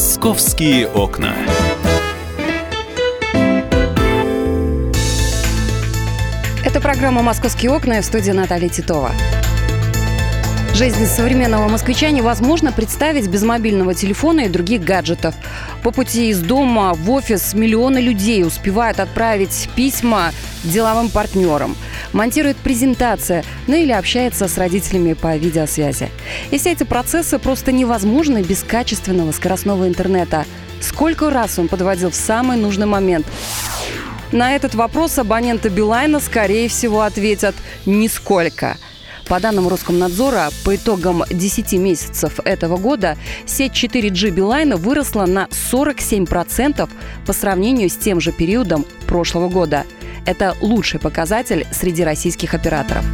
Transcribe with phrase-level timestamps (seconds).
[0.00, 1.34] Московские окна.
[6.64, 9.10] Это программа «Московские окна» в студии Наталья Титова.
[10.72, 15.34] Жизнь современного москвича невозможно представить без мобильного телефона и других гаджетов.
[15.82, 20.32] По пути из дома в офис миллионы людей успевают отправить письма
[20.64, 21.76] деловым партнерам,
[22.12, 26.08] монтирует презентация, ну или общается с родителями по видеосвязи.
[26.50, 30.46] И все эти процессы просто невозможны без качественного скоростного интернета.
[30.80, 33.26] Сколько раз он подводил в самый нужный момент?
[34.32, 38.76] На этот вопрос абоненты Билайна, скорее всего, ответят «нисколько».
[39.30, 43.16] По данным Роскомнадзора, по итогам 10 месяцев этого года
[43.46, 46.90] сеть 4G Билайна выросла на 47%
[47.24, 49.86] по сравнению с тем же периодом прошлого года.
[50.26, 53.04] Это лучший показатель среди российских операторов.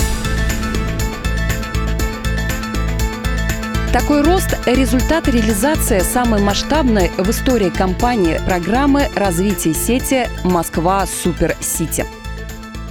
[3.93, 12.07] Такой рост– результат реализации самой масштабной в истории компании программы развития сети «Москва Супер Сити».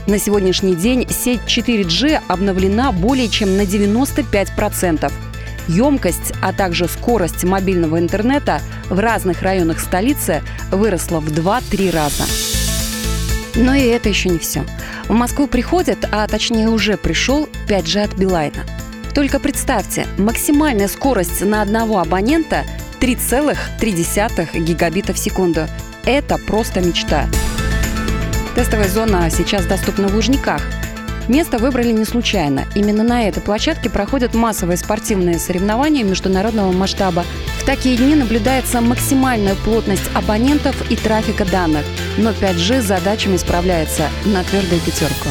[0.08, 5.12] На сегодняшний день сеть 4G обновлена более чем на 95%.
[5.68, 12.24] Емкость, а также скорость мобильного интернета в разных районах столицы выросла в 2-3 раза.
[13.56, 14.64] Но и это еще не все.
[15.08, 18.64] В Москву приходит, а точнее уже пришел 5G от Билайна.
[19.16, 22.64] Только представьте, максимальная скорость на одного абонента
[23.00, 25.68] 3,3 гигабита в секунду.
[26.06, 27.28] Это просто мечта.
[28.56, 30.62] Тестовая зона сейчас доступна в Лужниках.
[31.28, 32.64] Место выбрали не случайно.
[32.74, 37.26] Именно на этой площадке проходят массовые спортивные соревнования международного масштаба.
[37.60, 41.84] В такие дни наблюдается максимальная плотность абонентов и трафика данных.
[42.18, 45.28] Но 5G с задачами справляется на твердую пятерку.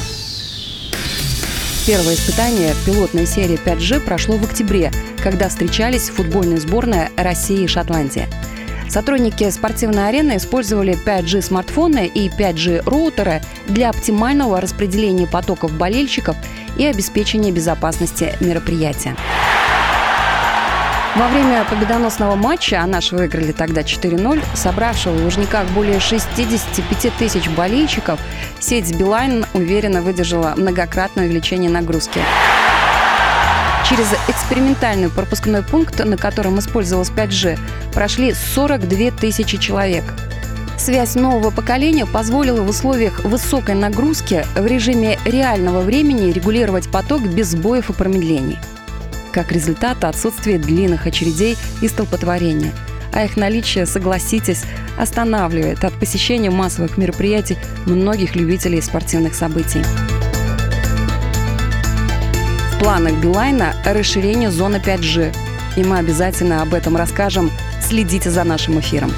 [1.87, 4.91] Первое испытание пилотной серии 5G прошло в октябре,
[5.23, 8.29] когда встречались футбольные сборные России и Шотландии.
[8.89, 16.37] Сотрудники спортивной арены использовали 5G смартфоны и 5G роутеры для оптимального распределения потоков болельщиков
[16.79, 19.17] и обеспечения безопасности мероприятия.
[21.17, 27.49] Во время победоносного матча, а наши выиграли тогда 4-0, собравшего в Лужниках более 65 тысяч
[27.51, 28.19] болельщиков,
[28.59, 32.21] сеть Билайн уверенно выдержала многократное увеличение нагрузки.
[33.89, 37.59] Через экспериментальный пропускной пункт, на котором использовалась 5G,
[37.93, 40.05] прошли 42 тысячи человек.
[40.79, 47.49] Связь нового поколения позволила в условиях высокой нагрузки в режиме реального времени регулировать поток без
[47.49, 48.59] сбоев и промедлений.
[49.33, 52.73] Как результат, отсутствие длинных очередей и столпотворения.
[53.13, 54.65] А их наличие, согласитесь,
[54.99, 59.83] останавливает от посещения массовых мероприятий многих любителей спортивных событий
[62.85, 65.35] планах Билайна расширение зоны 5G.
[65.79, 67.51] И мы обязательно об этом расскажем.
[67.81, 69.11] Следите за нашим эфиром.